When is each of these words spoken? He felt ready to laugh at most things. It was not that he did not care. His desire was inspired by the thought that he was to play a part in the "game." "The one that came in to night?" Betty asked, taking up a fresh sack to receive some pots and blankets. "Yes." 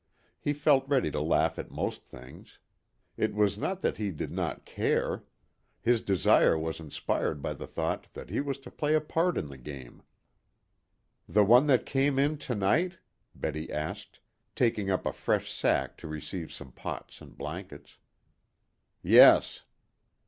He 0.39 0.51
felt 0.51 0.87
ready 0.89 1.11
to 1.11 1.21
laugh 1.21 1.59
at 1.59 1.69
most 1.69 2.03
things. 2.03 2.57
It 3.17 3.35
was 3.35 3.55
not 3.55 3.81
that 3.81 3.97
he 3.97 4.09
did 4.09 4.31
not 4.31 4.65
care. 4.65 5.25
His 5.79 6.01
desire 6.01 6.57
was 6.57 6.79
inspired 6.79 7.43
by 7.43 7.53
the 7.53 7.67
thought 7.67 8.11
that 8.15 8.31
he 8.31 8.41
was 8.41 8.57
to 8.61 8.71
play 8.71 8.95
a 8.95 8.99
part 8.99 9.37
in 9.37 9.45
the 9.49 9.59
"game." 9.59 10.01
"The 11.29 11.43
one 11.43 11.67
that 11.67 11.85
came 11.85 12.17
in 12.17 12.39
to 12.39 12.55
night?" 12.55 12.97
Betty 13.35 13.71
asked, 13.71 14.19
taking 14.55 14.89
up 14.89 15.05
a 15.05 15.13
fresh 15.13 15.51
sack 15.53 15.97
to 15.97 16.07
receive 16.07 16.51
some 16.51 16.71
pots 16.71 17.21
and 17.21 17.37
blankets. 17.37 17.99
"Yes." 19.03 19.65